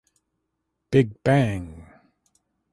Big 0.89 1.21
Bang! 1.21 1.85